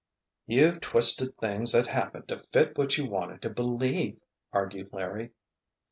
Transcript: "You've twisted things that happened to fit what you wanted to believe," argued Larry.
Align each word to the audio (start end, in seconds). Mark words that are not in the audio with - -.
"You've 0.47 0.81
twisted 0.81 1.37
things 1.37 1.73
that 1.73 1.85
happened 1.85 2.27
to 2.29 2.39
fit 2.51 2.75
what 2.75 2.97
you 2.97 3.05
wanted 3.05 3.43
to 3.43 3.51
believe," 3.51 4.19
argued 4.51 4.89
Larry. 4.91 5.29